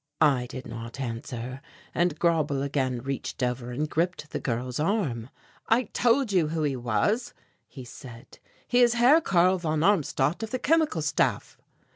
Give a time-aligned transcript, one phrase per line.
[0.19, 1.61] I did not answer,
[1.93, 5.29] and Grauble again reached over and gripped the girl's arm.
[5.69, 7.35] "I told you who he was,"
[7.67, 8.39] he said.
[8.67, 11.55] "He is Herr Karl von Armstadt of the Chemical Staff."